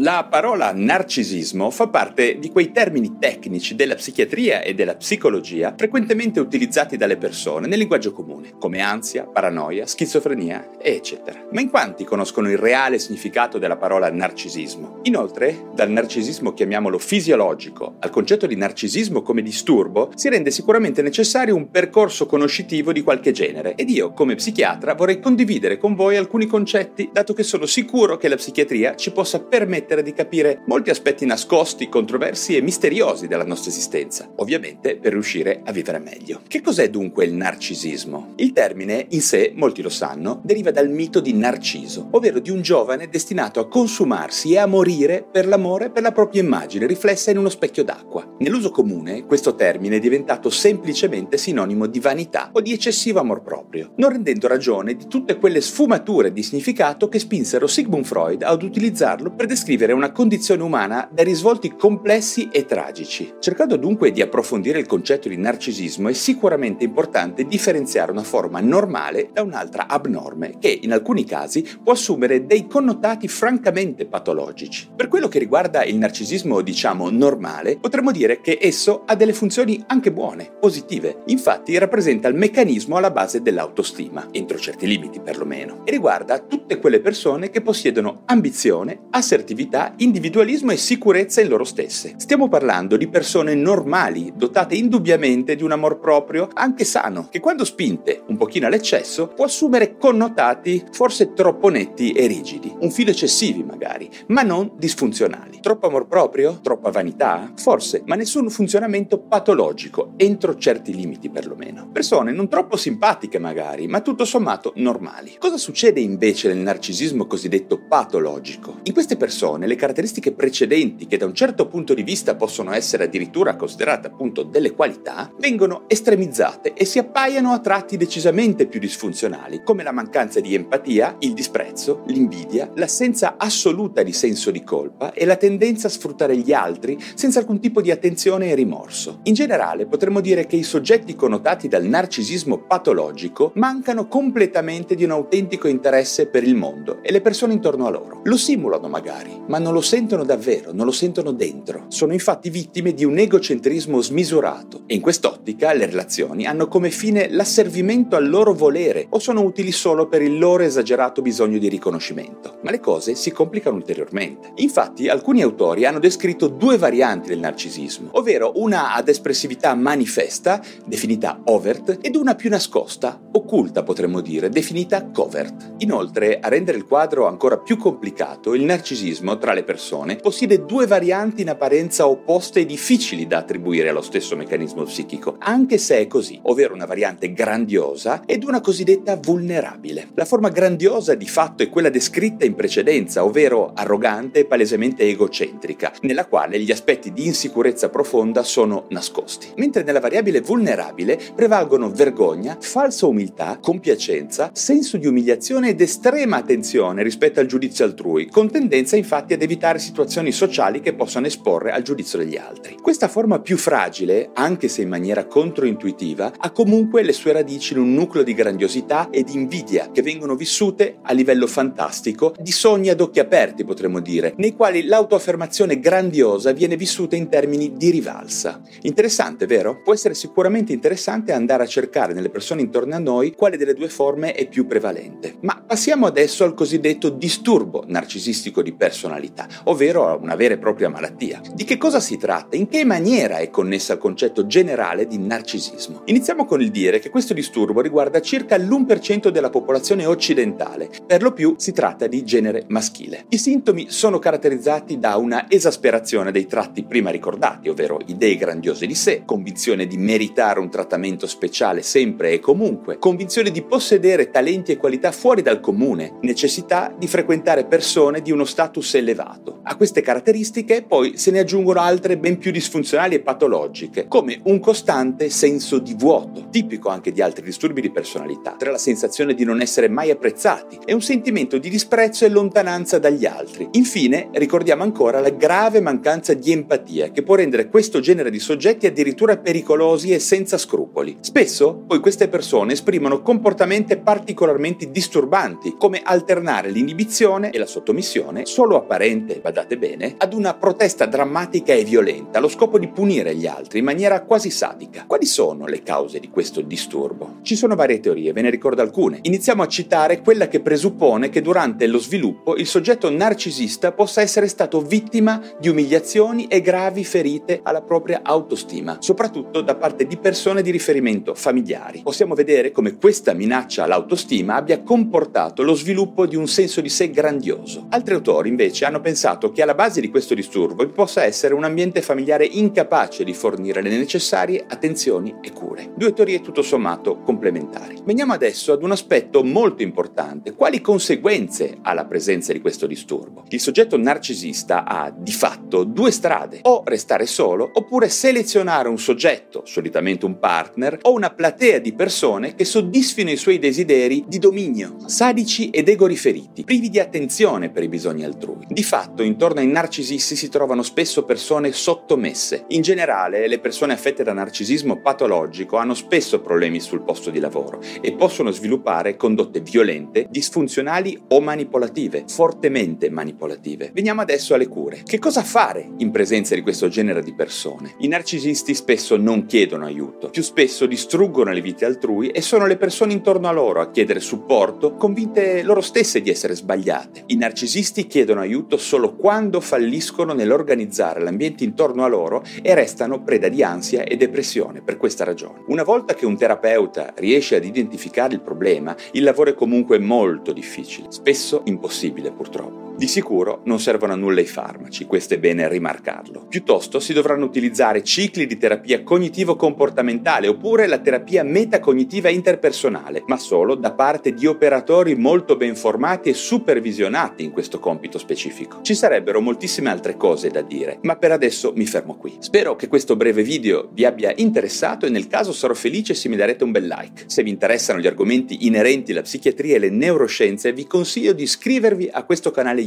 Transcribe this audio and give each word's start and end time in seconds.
La 0.00 0.28
parola 0.30 0.70
narcisismo 0.72 1.70
fa 1.70 1.88
parte 1.88 2.38
di 2.38 2.52
quei 2.52 2.70
termini 2.70 3.16
tecnici 3.18 3.74
della 3.74 3.96
psichiatria 3.96 4.62
e 4.62 4.72
della 4.72 4.94
psicologia 4.94 5.74
frequentemente 5.76 6.38
utilizzati 6.38 6.96
dalle 6.96 7.16
persone 7.16 7.66
nel 7.66 7.80
linguaggio 7.80 8.12
comune, 8.12 8.52
come 8.60 8.80
ansia, 8.80 9.24
paranoia, 9.24 9.88
schizofrenia, 9.88 10.70
eccetera. 10.80 11.44
Ma 11.50 11.60
in 11.60 11.68
quanti 11.68 12.04
conoscono 12.04 12.48
il 12.48 12.58
reale 12.58 13.00
significato 13.00 13.58
della 13.58 13.76
parola 13.76 14.08
narcisismo? 14.08 15.00
Inoltre, 15.02 15.64
dal 15.74 15.90
narcisismo 15.90 16.54
chiamiamolo 16.54 16.98
fisiologico 16.98 17.96
al 17.98 18.10
concetto 18.10 18.46
di 18.46 18.54
narcisismo 18.54 19.22
come 19.22 19.42
disturbo, 19.42 20.12
si 20.14 20.28
rende 20.28 20.52
sicuramente 20.52 21.02
necessario 21.02 21.56
un 21.56 21.72
percorso 21.72 22.26
conoscitivo 22.26 22.92
di 22.92 23.02
qualche 23.02 23.32
genere 23.32 23.74
ed 23.74 23.90
io, 23.90 24.12
come 24.12 24.36
psichiatra, 24.36 24.94
vorrei 24.94 25.18
condividere 25.18 25.76
con 25.76 25.96
voi 25.96 26.16
alcuni 26.16 26.46
concetti, 26.46 27.10
dato 27.12 27.32
che 27.32 27.42
sono 27.42 27.66
sicuro 27.66 28.16
che 28.16 28.28
la 28.28 28.36
psichiatria 28.36 28.94
ci 28.94 29.10
possa 29.10 29.40
permettere 29.40 29.86
di 29.96 30.12
capire 30.12 30.60
molti 30.66 30.90
aspetti 30.90 31.24
nascosti, 31.24 31.88
controversi 31.88 32.56
e 32.56 32.60
misteriosi 32.60 33.26
della 33.26 33.44
nostra 33.44 33.70
esistenza, 33.70 34.30
ovviamente 34.36 34.96
per 34.96 35.12
riuscire 35.12 35.62
a 35.64 35.72
vivere 35.72 35.98
meglio. 35.98 36.42
Che 36.46 36.60
cos'è 36.60 36.90
dunque 36.90 37.24
il 37.24 37.32
narcisismo? 37.32 38.34
Il 38.36 38.52
termine 38.52 39.06
in 39.10 39.22
sé, 39.22 39.52
molti 39.56 39.80
lo 39.82 39.88
sanno, 39.88 40.40
deriva 40.44 40.70
dal 40.70 40.90
mito 40.90 41.20
di 41.20 41.32
Narciso, 41.32 42.08
ovvero 42.10 42.38
di 42.38 42.50
un 42.50 42.60
giovane 42.60 43.08
destinato 43.08 43.60
a 43.60 43.68
consumarsi 43.68 44.52
e 44.52 44.58
a 44.58 44.66
morire 44.66 45.26
per 45.28 45.46
l'amore 45.46 45.90
per 45.90 46.02
la 46.02 46.12
propria 46.12 46.42
immagine 46.42 46.86
riflessa 46.86 47.30
in 47.30 47.38
uno 47.38 47.48
specchio 47.48 47.82
d'acqua. 47.82 48.36
Nell'uso 48.38 48.70
comune, 48.70 49.24
questo 49.24 49.54
termine 49.54 49.96
è 49.96 50.00
diventato 50.00 50.50
semplicemente 50.50 51.38
sinonimo 51.38 51.86
di 51.86 51.98
vanità 51.98 52.50
o 52.52 52.60
di 52.60 52.72
eccessivo 52.72 53.20
amor 53.20 53.42
proprio, 53.42 53.92
non 53.96 54.10
rendendo 54.10 54.46
ragione 54.48 54.94
di 54.94 55.06
tutte 55.08 55.38
quelle 55.38 55.62
sfumature 55.62 56.32
di 56.32 56.42
significato 56.42 57.08
che 57.08 57.18
spinsero 57.18 57.66
Sigmund 57.66 58.04
Freud 58.04 58.42
ad 58.42 58.62
utilizzarlo 58.62 59.32
per 59.32 59.46
descrivere 59.46 59.76
una 59.92 60.12
condizione 60.12 60.62
umana 60.62 61.08
dai 61.10 61.24
risvolti 61.24 61.74
complessi 61.76 62.48
e 62.50 62.64
tragici. 62.64 63.34
Cercando 63.38 63.76
dunque 63.76 64.10
di 64.10 64.20
approfondire 64.20 64.78
il 64.78 64.86
concetto 64.86 65.28
di 65.28 65.36
narcisismo 65.36 66.08
è 66.08 66.12
sicuramente 66.12 66.84
importante 66.84 67.44
differenziare 67.44 68.12
una 68.12 68.22
forma 68.22 68.60
normale 68.60 69.30
da 69.32 69.42
un'altra 69.42 69.86
abnorme, 69.86 70.54
che 70.58 70.78
in 70.82 70.92
alcuni 70.92 71.24
casi 71.24 71.66
può 71.82 71.92
assumere 71.92 72.46
dei 72.46 72.66
connotati 72.66 73.28
francamente 73.28 74.06
patologici. 74.06 74.88
Per 74.94 75.08
quello 75.08 75.28
che 75.28 75.38
riguarda 75.38 75.84
il 75.84 75.96
narcisismo, 75.96 76.60
diciamo, 76.60 77.10
normale, 77.10 77.78
potremmo 77.78 78.12
dire 78.12 78.40
che 78.40 78.58
esso 78.60 79.02
ha 79.06 79.14
delle 79.14 79.32
funzioni 79.32 79.82
anche 79.86 80.12
buone, 80.12 80.50
positive. 80.58 81.22
Infatti 81.26 81.76
rappresenta 81.78 82.28
il 82.28 82.34
meccanismo 82.34 82.96
alla 82.96 83.10
base 83.10 83.42
dell'autostima, 83.42 84.28
entro 84.32 84.58
certi 84.58 84.86
limiti 84.86 85.20
perlomeno, 85.20 85.82
e 85.84 85.90
riguarda 85.90 86.38
tutte 86.38 86.78
quelle 86.78 87.00
persone 87.00 87.50
che 87.50 87.60
possiedono 87.60 88.22
ambizione, 88.26 89.06
assertività, 89.10 89.57
individualismo 89.96 90.70
e 90.70 90.76
sicurezza 90.76 91.40
in 91.40 91.48
loro 91.48 91.64
stesse. 91.64 92.14
Stiamo 92.18 92.48
parlando 92.48 92.96
di 92.96 93.08
persone 93.08 93.54
normali, 93.54 94.32
dotate 94.36 94.76
indubbiamente 94.76 95.56
di 95.56 95.64
un 95.64 95.72
amor 95.72 95.98
proprio, 95.98 96.48
anche 96.52 96.84
sano, 96.84 97.26
che 97.28 97.40
quando 97.40 97.64
spinte 97.64 98.22
un 98.28 98.36
pochino 98.36 98.66
all'eccesso 98.66 99.26
può 99.26 99.46
assumere 99.46 99.96
connotati 99.96 100.84
forse 100.92 101.32
troppo 101.32 101.70
netti 101.70 102.12
e 102.12 102.26
rigidi, 102.26 102.72
un 102.78 102.90
filo 102.92 103.10
eccessivi 103.10 103.64
magari, 103.64 104.08
ma 104.28 104.42
non 104.42 104.72
disfunzionali. 104.76 105.58
Troppo 105.60 105.88
amor 105.88 106.06
proprio? 106.06 106.60
Troppa 106.62 106.90
vanità? 106.90 107.52
Forse, 107.56 108.02
ma 108.06 108.14
nessun 108.14 108.50
funzionamento 108.50 109.18
patologico, 109.18 110.12
entro 110.16 110.56
certi 110.56 110.94
limiti 110.94 111.30
perlomeno. 111.30 111.88
Persone 111.90 112.30
non 112.30 112.48
troppo 112.48 112.76
simpatiche 112.76 113.40
magari, 113.40 113.88
ma 113.88 114.02
tutto 114.02 114.24
sommato 114.24 114.72
normali. 114.76 115.36
Cosa 115.38 115.56
succede 115.56 115.98
invece 116.00 116.46
nel 116.48 116.58
narcisismo 116.58 117.26
cosiddetto 117.26 117.80
patologico? 117.88 118.78
In 118.84 118.92
queste 118.92 119.16
persone 119.16 119.46
le 119.56 119.76
caratteristiche 119.76 120.32
precedenti, 120.32 121.06
che 121.06 121.16
da 121.16 121.26
un 121.26 121.34
certo 121.34 121.66
punto 121.66 121.94
di 121.94 122.02
vista 122.02 122.34
possono 122.34 122.72
essere 122.72 123.04
addirittura 123.04 123.56
considerate 123.56 124.08
appunto 124.08 124.42
delle 124.42 124.72
qualità, 124.72 125.32
vengono 125.38 125.84
estremizzate 125.86 126.74
e 126.74 126.84
si 126.84 126.98
appaiano 126.98 127.52
a 127.52 127.60
tratti 127.60 127.96
decisamente 127.96 128.66
più 128.66 128.80
disfunzionali, 128.80 129.62
come 129.64 129.82
la 129.82 129.92
mancanza 129.92 130.40
di 130.40 130.54
empatia, 130.54 131.16
il 131.20 131.32
disprezzo, 131.32 132.02
l'invidia, 132.06 132.70
l'assenza 132.74 133.36
assoluta 133.38 134.02
di 134.02 134.12
senso 134.12 134.50
di 134.50 134.62
colpa 134.64 135.12
e 135.12 135.24
la 135.24 135.36
tendenza 135.36 135.86
a 135.86 135.90
sfruttare 135.90 136.36
gli 136.36 136.52
altri 136.52 136.98
senza 137.14 137.38
alcun 137.38 137.60
tipo 137.60 137.80
di 137.80 137.90
attenzione 137.90 138.50
e 138.50 138.54
rimorso. 138.54 139.20
In 139.24 139.34
generale 139.34 139.86
potremmo 139.86 140.20
dire 140.20 140.46
che 140.46 140.56
i 140.56 140.62
soggetti 140.62 141.14
connotati 141.14 141.68
dal 141.68 141.84
narcisismo 141.84 142.58
patologico 142.58 143.52
mancano 143.54 144.08
completamente 144.08 144.94
di 144.94 145.04
un 145.04 145.12
autentico 145.12 145.68
interesse 145.68 146.26
per 146.26 146.42
il 146.42 146.54
mondo 146.54 147.02
e 147.02 147.12
le 147.12 147.20
persone 147.20 147.52
intorno 147.52 147.86
a 147.86 147.90
loro. 147.90 148.20
Lo 148.24 148.36
simulano 148.36 148.88
magari, 148.88 149.37
ma 149.46 149.58
non 149.58 149.72
lo 149.72 149.80
sentono 149.80 150.24
davvero, 150.24 150.72
non 150.72 150.86
lo 150.86 150.92
sentono 150.92 151.32
dentro. 151.32 151.84
Sono 151.88 152.12
infatti 152.12 152.50
vittime 152.50 152.92
di 152.92 153.04
un 153.04 153.18
egocentrismo 153.18 154.00
smisurato 154.00 154.82
e 154.86 154.94
in 154.94 155.00
quest'ottica 155.00 155.72
le 155.72 155.86
relazioni 155.86 156.46
hanno 156.46 156.68
come 156.68 156.90
fine 156.90 157.28
l'asservimento 157.30 158.16
al 158.16 158.28
loro 158.28 158.52
volere 158.52 159.06
o 159.10 159.18
sono 159.18 159.42
utili 159.42 159.72
solo 159.72 160.08
per 160.08 160.22
il 160.22 160.38
loro 160.38 160.62
esagerato 160.62 161.22
bisogno 161.22 161.58
di 161.58 161.68
riconoscimento. 161.68 162.58
Ma 162.62 162.70
le 162.70 162.80
cose 162.80 163.14
si 163.14 163.30
complicano 163.30 163.76
ulteriormente. 163.76 164.52
Infatti 164.56 165.08
alcuni 165.08 165.42
autori 165.42 165.84
hanno 165.84 165.98
descritto 165.98 166.48
due 166.48 166.76
varianti 166.76 167.28
del 167.28 167.38
narcisismo, 167.38 168.10
ovvero 168.12 168.52
una 168.56 168.94
ad 168.94 169.08
espressività 169.08 169.74
manifesta, 169.74 170.62
definita 170.84 171.40
overt, 171.44 171.98
ed 172.00 172.16
una 172.16 172.34
più 172.34 172.50
nascosta, 172.50 173.20
occulta 173.38 173.82
potremmo 173.82 174.20
dire, 174.20 174.48
definita 174.48 175.10
covert. 175.10 175.74
Inoltre, 175.78 176.38
a 176.40 176.48
rendere 176.48 176.76
il 176.76 176.84
quadro 176.84 177.26
ancora 177.26 177.58
più 177.58 177.76
complicato, 177.76 178.54
il 178.54 178.62
narcisismo 178.62 179.38
tra 179.38 179.52
le 179.52 179.64
persone 179.64 180.16
possiede 180.16 180.64
due 180.64 180.86
varianti 180.86 181.42
in 181.42 181.48
apparenza 181.48 182.08
opposte 182.08 182.60
e 182.60 182.66
difficili 182.66 183.26
da 183.26 183.38
attribuire 183.38 183.88
allo 183.88 184.02
stesso 184.02 184.36
meccanismo 184.36 184.82
psichico, 184.84 185.36
anche 185.38 185.78
se 185.78 185.98
è 185.98 186.06
così, 186.06 186.38
ovvero 186.42 186.74
una 186.74 186.86
variante 186.86 187.32
grandiosa 187.32 188.22
ed 188.26 188.44
una 188.44 188.60
cosiddetta 188.60 189.16
vulnerabile. 189.16 190.08
La 190.14 190.24
forma 190.24 190.48
grandiosa 190.48 191.14
di 191.14 191.26
fatto 191.26 191.62
è 191.62 191.68
quella 191.68 191.90
descritta 191.90 192.44
in 192.44 192.54
precedenza, 192.54 193.24
ovvero 193.24 193.72
arrogante 193.74 194.40
e 194.40 194.44
palesemente 194.44 195.04
egocentrica, 195.04 195.92
nella 196.02 196.26
quale 196.26 196.58
gli 196.60 196.70
aspetti 196.70 197.12
di 197.12 197.26
insicurezza 197.26 197.88
profonda 197.88 198.42
sono 198.42 198.86
nascosti. 198.90 199.48
Mentre 199.56 199.82
nella 199.82 200.00
variabile 200.00 200.40
vulnerabile 200.40 201.18
prevalgono 201.34 201.90
vergogna, 201.90 202.56
falsa 202.58 203.06
umiltà, 203.28 203.58
compiacenza, 203.60 204.50
senso 204.54 204.96
di 204.96 205.06
umiliazione 205.06 205.70
ed 205.70 205.80
estrema 205.80 206.38
attenzione 206.38 207.02
rispetto 207.02 207.40
al 207.40 207.46
giudizio 207.46 207.84
altrui, 207.84 208.28
con 208.28 208.50
tendenza 208.50 208.96
infatti 208.96 209.34
ad 209.34 209.42
evitare 209.42 209.78
situazioni 209.78 210.32
sociali 210.32 210.80
che 210.80 210.94
possano 210.94 211.26
esporre 211.26 211.70
al 211.70 211.82
giudizio 211.82 212.18
degli 212.18 212.36
altri. 212.36 212.76
Questa 212.80 213.08
forma 213.08 213.40
più 213.40 213.56
fragile, 213.56 214.30
anche 214.34 214.68
se 214.68 214.82
in 214.82 214.88
maniera 214.88 215.26
controintuitiva, 215.26 216.32
ha 216.38 216.50
comunque 216.50 217.02
le 217.02 217.12
sue 217.12 217.32
radici 217.32 217.74
in 217.74 217.80
un 217.80 217.92
nucleo 217.94 218.22
di 218.22 218.34
grandiosità 218.34 219.10
e 219.10 219.22
di 219.22 219.34
invidia 219.34 219.90
che 219.92 220.02
vengono 220.02 220.34
vissute 220.34 220.98
a 221.02 221.12
livello 221.12 221.46
fantastico, 221.46 222.34
di 222.38 222.52
sogni 222.52 222.88
ad 222.88 223.00
occhi 223.00 223.20
aperti 223.20 223.64
potremmo 223.64 224.00
dire, 224.00 224.34
nei 224.36 224.54
quali 224.54 224.84
l'autoaffermazione 224.84 225.80
grandiosa 225.80 226.52
viene 226.52 226.76
vissuta 226.76 227.16
in 227.16 227.28
termini 227.28 227.76
di 227.76 227.90
rivalsa. 227.90 228.60
Interessante, 228.82 229.46
vero? 229.46 229.80
Può 229.82 229.92
essere 229.92 230.14
sicuramente 230.14 230.72
interessante 230.72 231.32
andare 231.32 231.64
a 231.64 231.66
cercare 231.66 232.14
nelle 232.14 232.30
persone 232.30 232.62
intorno 232.62 232.94
a 232.94 232.98
noi 232.98 233.17
quale 233.34 233.56
delle 233.56 233.74
due 233.74 233.88
forme 233.88 234.32
è 234.32 234.48
più 234.48 234.66
prevalente. 234.66 235.36
Ma 235.40 235.62
passiamo 235.64 236.06
adesso 236.06 236.44
al 236.44 236.54
cosiddetto 236.54 237.08
disturbo 237.08 237.84
narcisistico 237.86 238.62
di 238.62 238.72
personalità, 238.72 239.46
ovvero 239.64 240.06
a 240.06 240.14
una 240.14 240.34
vera 240.34 240.54
e 240.54 240.58
propria 240.58 240.88
malattia. 240.88 241.40
Di 241.54 241.64
che 241.64 241.76
cosa 241.76 242.00
si 242.00 242.16
tratta? 242.16 242.56
In 242.56 242.68
che 242.68 242.84
maniera 242.84 243.38
è 243.38 243.50
connessa 243.50 243.92
al 243.94 243.98
concetto 243.98 244.46
generale 244.46 245.06
di 245.06 245.18
narcisismo? 245.18 246.02
Iniziamo 246.06 246.44
con 246.44 246.60
il 246.60 246.70
dire 246.70 246.98
che 246.98 247.10
questo 247.10 247.34
disturbo 247.34 247.80
riguarda 247.80 248.20
circa 248.20 248.56
l'1% 248.56 249.28
della 249.28 249.50
popolazione 249.50 250.06
occidentale, 250.06 250.90
per 251.06 251.22
lo 251.22 251.32
più 251.32 251.54
si 251.58 251.72
tratta 251.72 252.06
di 252.06 252.24
genere 252.24 252.64
maschile. 252.68 253.26
I 253.28 253.38
sintomi 253.38 253.86
sono 253.88 254.18
caratterizzati 254.18 254.98
da 254.98 255.16
una 255.16 255.46
esasperazione 255.48 256.32
dei 256.32 256.46
tratti 256.46 256.84
prima 256.84 257.10
ricordati, 257.10 257.68
ovvero 257.68 258.00
idee 258.06 258.36
grandiose 258.36 258.86
di 258.86 258.94
sé, 258.94 259.22
convinzione 259.24 259.86
di 259.86 259.96
meritare 259.96 260.60
un 260.60 260.70
trattamento 260.70 261.26
speciale 261.26 261.82
sempre 261.82 262.32
e 262.32 262.40
comunque, 262.40 262.97
convinzione 262.98 263.50
di 263.50 263.62
possedere 263.62 264.30
talenti 264.30 264.72
e 264.72 264.76
qualità 264.76 265.12
fuori 265.12 265.42
dal 265.42 265.60
comune, 265.60 266.18
necessità 266.22 266.94
di 266.96 267.06
frequentare 267.06 267.64
persone 267.64 268.22
di 268.22 268.32
uno 268.32 268.44
status 268.44 268.94
elevato. 268.94 269.60
A 269.62 269.76
queste 269.76 270.00
caratteristiche 270.00 270.82
poi 270.82 271.16
se 271.16 271.30
ne 271.30 271.40
aggiungono 271.40 271.80
altre 271.80 272.18
ben 272.18 272.38
più 272.38 272.50
disfunzionali 272.50 273.14
e 273.14 273.20
patologiche, 273.20 274.06
come 274.08 274.40
un 274.44 274.58
costante 274.60 275.30
senso 275.30 275.78
di 275.78 275.94
vuoto, 275.94 276.48
tipico 276.50 276.88
anche 276.88 277.12
di 277.12 277.22
altri 277.22 277.44
disturbi 277.44 277.80
di 277.80 277.90
personalità, 277.90 278.56
tra 278.58 278.70
la 278.70 278.78
sensazione 278.78 279.34
di 279.34 279.44
non 279.44 279.60
essere 279.60 279.88
mai 279.88 280.10
apprezzati 280.10 280.78
e 280.84 280.92
un 280.92 281.02
sentimento 281.02 281.58
di 281.58 281.68
disprezzo 281.68 282.24
e 282.24 282.28
lontananza 282.28 282.98
dagli 282.98 283.26
altri. 283.26 283.68
Infine, 283.72 284.28
ricordiamo 284.32 284.82
ancora 284.82 285.20
la 285.20 285.30
grave 285.30 285.80
mancanza 285.80 286.34
di 286.34 286.52
empatia 286.52 287.10
che 287.10 287.22
può 287.22 287.34
rendere 287.34 287.68
questo 287.68 288.00
genere 288.00 288.30
di 288.30 288.38
soggetti 288.38 288.86
addirittura 288.86 289.36
pericolosi 289.36 290.12
e 290.12 290.18
senza 290.18 290.58
scrupoli. 290.58 291.18
Spesso 291.20 291.84
poi 291.86 292.00
queste 292.00 292.28
persone 292.28 292.74
esprimono 292.88 293.20
comportamenti 293.20 293.98
particolarmente 293.98 294.90
disturbanti, 294.90 295.74
come 295.76 296.00
alternare 296.02 296.70
l'inibizione 296.70 297.50
e 297.50 297.58
la 297.58 297.66
sottomissione, 297.66 298.46
solo 298.46 298.76
apparente, 298.76 299.40
badate 299.42 299.76
bene, 299.76 300.14
ad 300.16 300.32
una 300.32 300.54
protesta 300.54 301.04
drammatica 301.04 301.74
e 301.74 301.84
violenta, 301.84 302.38
allo 302.38 302.48
scopo 302.48 302.78
di 302.78 302.88
punire 302.88 303.34
gli 303.34 303.46
altri 303.46 303.80
in 303.80 303.84
maniera 303.84 304.22
quasi 304.22 304.48
sadica. 304.48 305.04
Quali 305.06 305.26
sono 305.26 305.66
le 305.66 305.82
cause 305.82 306.18
di 306.18 306.30
questo 306.30 306.62
disturbo? 306.62 307.40
Ci 307.42 307.56
sono 307.56 307.74
varie 307.74 308.00
teorie, 308.00 308.32
ve 308.32 308.40
ne 308.40 308.48
ricordo 308.48 308.80
alcune. 308.80 309.18
Iniziamo 309.20 309.62
a 309.62 309.68
citare 309.68 310.22
quella 310.22 310.48
che 310.48 310.60
presuppone 310.60 311.28
che 311.28 311.42
durante 311.42 311.86
lo 311.86 311.98
sviluppo 311.98 312.56
il 312.56 312.66
soggetto 312.66 313.10
narcisista 313.10 313.92
possa 313.92 314.22
essere 314.22 314.48
stato 314.48 314.80
vittima 314.80 315.42
di 315.60 315.68
umiliazioni 315.68 316.46
e 316.46 316.62
gravi 316.62 317.04
ferite 317.04 317.60
alla 317.62 317.82
propria 317.82 318.20
autostima, 318.22 318.96
soprattutto 319.00 319.60
da 319.60 319.74
parte 319.74 320.06
di 320.06 320.16
persone 320.16 320.62
di 320.62 320.70
riferimento 320.70 321.34
familiari. 321.34 322.00
Possiamo 322.02 322.34
vedere 322.34 322.72
come 322.78 322.96
questa 322.96 323.32
minaccia 323.32 323.82
all'autostima 323.82 324.54
abbia 324.54 324.84
comportato 324.84 325.64
lo 325.64 325.74
sviluppo 325.74 326.26
di 326.26 326.36
un 326.36 326.46
senso 326.46 326.80
di 326.80 326.88
sé 326.88 327.10
grandioso. 327.10 327.86
Altri 327.88 328.14
autori 328.14 328.50
invece 328.50 328.84
hanno 328.84 329.00
pensato 329.00 329.50
che 329.50 329.62
alla 329.62 329.74
base 329.74 330.00
di 330.00 330.10
questo 330.10 330.32
disturbo 330.32 330.84
vi 330.84 330.92
possa 330.92 331.24
essere 331.24 331.54
un 331.54 331.64
ambiente 331.64 332.02
familiare 332.02 332.44
incapace 332.44 333.24
di 333.24 333.34
fornire 333.34 333.82
le 333.82 333.88
necessarie 333.88 334.64
attenzioni 334.64 335.34
e 335.42 335.50
cure. 335.50 335.90
Due 335.96 336.12
teorie 336.12 336.40
tutto 336.40 336.62
sommato 336.62 337.18
complementari. 337.18 337.96
Veniamo 338.04 338.32
adesso 338.32 338.72
ad 338.72 338.84
un 338.84 338.92
aspetto 338.92 339.42
molto 339.42 339.82
importante. 339.82 340.54
Quali 340.54 340.80
conseguenze 340.80 341.78
ha 341.82 341.92
la 341.94 342.04
presenza 342.04 342.52
di 342.52 342.60
questo 342.60 342.86
disturbo? 342.86 343.42
Il 343.48 343.58
soggetto 343.58 343.96
narcisista 343.96 344.84
ha 344.84 345.10
di 345.10 345.32
fatto 345.32 345.82
due 345.82 346.12
strade, 346.12 346.60
o 346.62 346.84
restare 346.84 347.26
solo 347.26 347.68
oppure 347.72 348.08
selezionare 348.08 348.88
un 348.88 349.00
soggetto, 349.00 349.62
solitamente 349.64 350.26
un 350.26 350.38
partner, 350.38 351.00
o 351.02 351.12
una 351.12 351.30
platea 351.30 351.80
di 351.80 351.92
persone 351.92 352.54
che 352.54 352.66
soddisfino 352.68 353.30
i 353.30 353.36
suoi 353.36 353.58
desideri 353.58 354.24
di 354.28 354.38
dominio, 354.38 354.96
sadici 355.06 355.70
ed 355.70 355.88
egoriferiti, 355.88 356.64
privi 356.64 356.90
di 356.90 357.00
attenzione 357.00 357.70
per 357.70 357.82
i 357.82 357.88
bisogni 357.88 358.24
altrui. 358.24 358.66
Di 358.68 358.82
fatto, 358.82 359.22
intorno 359.22 359.60
ai 359.60 359.66
narcisisti 359.66 360.36
si 360.36 360.50
trovano 360.50 360.82
spesso 360.82 361.24
persone 361.24 361.72
sottomesse. 361.72 362.66
In 362.68 362.82
generale, 362.82 363.48
le 363.48 363.58
persone 363.58 363.94
affette 363.94 364.22
da 364.22 364.34
narcisismo 364.34 365.00
patologico 365.00 365.78
hanno 365.78 365.94
spesso 365.94 366.42
problemi 366.42 366.78
sul 366.78 367.02
posto 367.02 367.30
di 367.30 367.40
lavoro 367.40 367.80
e 368.02 368.12
possono 368.12 368.50
sviluppare 368.50 369.16
condotte 369.16 369.60
violente, 369.60 370.26
disfunzionali 370.28 371.18
o 371.28 371.40
manipolative, 371.40 372.24
fortemente 372.28 373.08
manipolative. 373.08 373.92
Veniamo 373.94 374.20
adesso 374.20 374.52
alle 374.52 374.68
cure. 374.68 375.02
Che 375.04 375.18
cosa 375.18 375.42
fare 375.42 375.88
in 375.96 376.10
presenza 376.10 376.54
di 376.54 376.60
questo 376.60 376.88
genere 376.88 377.22
di 377.22 377.34
persone? 377.34 377.94
I 378.00 378.08
narcisisti 378.08 378.74
spesso 378.74 379.16
non 379.16 379.46
chiedono 379.46 379.86
aiuto, 379.86 380.28
più 380.28 380.42
spesso 380.42 380.84
distruggono 380.84 381.50
le 381.50 381.62
vite 381.62 381.86
altrui 381.86 382.28
e 382.28 382.42
sono 382.42 382.57
le 382.66 382.76
persone 382.76 383.12
intorno 383.12 383.48
a 383.48 383.52
loro 383.52 383.80
a 383.80 383.90
chiedere 383.90 384.20
supporto, 384.20 384.94
convinte 384.94 385.62
loro 385.62 385.80
stesse 385.80 386.20
di 386.20 386.30
essere 386.30 386.54
sbagliate. 386.54 387.24
I 387.26 387.36
narcisisti 387.36 388.06
chiedono 388.06 388.40
aiuto 388.40 388.76
solo 388.76 389.14
quando 389.14 389.60
falliscono 389.60 390.32
nell'organizzare 390.32 391.20
l'ambiente 391.20 391.64
intorno 391.64 392.04
a 392.04 392.08
loro 392.08 392.42
e 392.62 392.74
restano 392.74 393.22
preda 393.22 393.48
di 393.48 393.62
ansia 393.62 394.04
e 394.04 394.16
depressione 394.16 394.80
per 394.82 394.96
questa 394.96 395.24
ragione. 395.24 395.62
Una 395.66 395.82
volta 395.82 396.14
che 396.14 396.26
un 396.26 396.36
terapeuta 396.36 397.12
riesce 397.16 397.56
ad 397.56 397.64
identificare 397.64 398.34
il 398.34 398.40
problema, 398.40 398.96
il 399.12 399.22
lavoro 399.22 399.50
è 399.50 399.54
comunque 399.54 399.98
molto 399.98 400.52
difficile, 400.52 401.08
spesso 401.10 401.62
impossibile 401.64 402.30
purtroppo. 402.30 402.87
Di 402.98 403.06
sicuro 403.06 403.60
non 403.66 403.78
servono 403.78 404.14
a 404.14 404.16
nulla 404.16 404.40
i 404.40 404.44
farmaci, 404.44 405.04
questo 405.04 405.34
è 405.34 405.38
bene 405.38 405.68
rimarcarlo. 405.68 406.46
Piuttosto 406.48 406.98
si 406.98 407.12
dovranno 407.12 407.44
utilizzare 407.44 408.02
cicli 408.02 408.44
di 408.44 408.58
terapia 408.58 409.04
cognitivo-comportamentale 409.04 410.48
oppure 410.48 410.88
la 410.88 410.98
terapia 410.98 411.44
metacognitiva 411.44 412.28
interpersonale, 412.28 413.22
ma 413.28 413.36
solo 413.36 413.76
da 413.76 413.92
parte 413.92 414.34
di 414.34 414.46
operatori 414.46 415.14
molto 415.14 415.54
ben 415.54 415.76
formati 415.76 416.30
e 416.30 416.34
supervisionati 416.34 417.44
in 417.44 417.52
questo 417.52 417.78
compito 417.78 418.18
specifico. 418.18 418.80
Ci 418.82 418.96
sarebbero 418.96 419.40
moltissime 419.40 419.90
altre 419.90 420.16
cose 420.16 420.48
da 420.48 420.62
dire, 420.62 420.98
ma 421.02 421.14
per 421.14 421.30
adesso 421.30 421.72
mi 421.76 421.86
fermo 421.86 422.16
qui. 422.16 422.38
Spero 422.40 422.74
che 422.74 422.88
questo 422.88 423.14
breve 423.14 423.44
video 423.44 423.90
vi 423.92 424.06
abbia 424.06 424.32
interessato 424.34 425.06
e 425.06 425.10
nel 425.10 425.28
caso 425.28 425.52
sarò 425.52 425.74
felice 425.74 426.14
se 426.14 426.28
mi 426.28 426.34
darete 426.34 426.64
un 426.64 426.72
bel 426.72 426.88
like. 426.88 427.26
Se 427.26 427.44
vi 427.44 427.50
interessano 427.50 428.00
gli 428.00 428.08
argomenti 428.08 428.66
inerenti 428.66 429.12
alla 429.12 429.22
psichiatria 429.22 429.74
e 429.74 429.76
alle 429.76 429.90
neuroscienze, 429.90 430.72
vi 430.72 430.88
consiglio 430.88 431.32
di 431.32 431.44
iscrivervi 431.44 432.08
a 432.10 432.24
questo 432.24 432.50
canale 432.50 432.86